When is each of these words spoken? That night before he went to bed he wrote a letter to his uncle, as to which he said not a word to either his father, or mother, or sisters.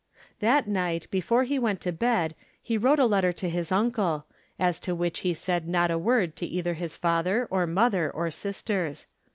That 0.39 0.67
night 0.67 1.05
before 1.11 1.43
he 1.43 1.59
went 1.59 1.79
to 1.81 1.91
bed 1.91 2.33
he 2.59 2.75
wrote 2.75 2.97
a 2.97 3.05
letter 3.05 3.31
to 3.33 3.47
his 3.47 3.71
uncle, 3.71 4.25
as 4.57 4.79
to 4.79 4.95
which 4.95 5.19
he 5.19 5.35
said 5.35 5.67
not 5.67 5.91
a 5.91 5.97
word 5.99 6.35
to 6.37 6.45
either 6.47 6.73
his 6.73 6.97
father, 6.97 7.47
or 7.51 7.67
mother, 7.67 8.09
or 8.09 8.31
sisters. 8.31 9.05